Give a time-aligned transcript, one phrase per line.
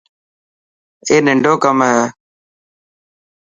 [1.07, 1.99] اي ننڊو ڪم هي.